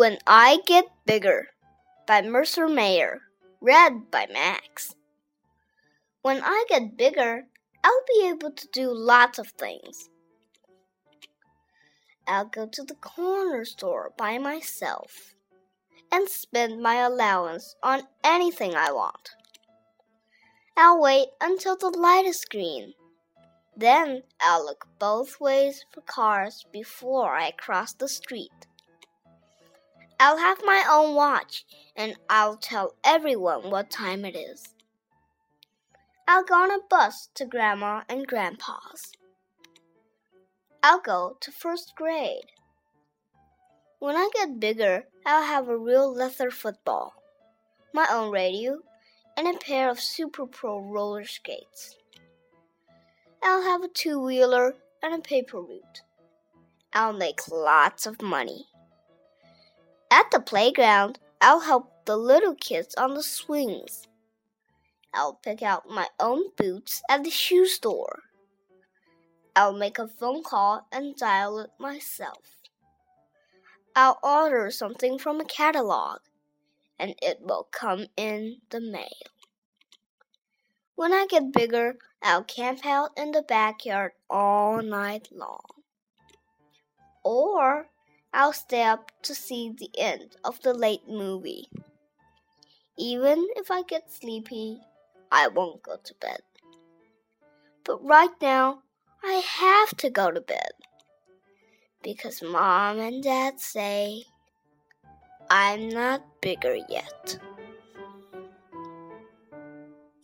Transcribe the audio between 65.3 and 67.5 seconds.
pick out my own boots at the